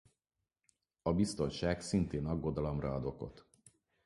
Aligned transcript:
A 1.01 1.13
biztonság 1.13 1.81
szintén 1.81 2.25
aggodalomra 2.25 2.93
ad 2.93 3.05
okot. 3.05 3.45